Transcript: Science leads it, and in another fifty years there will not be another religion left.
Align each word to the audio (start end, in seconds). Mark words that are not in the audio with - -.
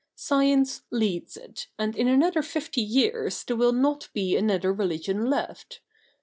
Science 0.15 0.81
leads 0.89 1.37
it, 1.37 1.67
and 1.77 1.95
in 1.95 2.07
another 2.07 2.41
fifty 2.41 2.81
years 2.81 3.43
there 3.43 3.55
will 3.55 3.71
not 3.71 4.09
be 4.13 4.35
another 4.35 4.73
religion 4.73 5.27
left. 5.29 5.79